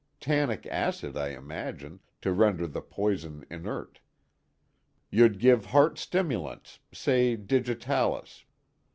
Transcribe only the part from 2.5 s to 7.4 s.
the poison inert. You'd give heart stimulants, say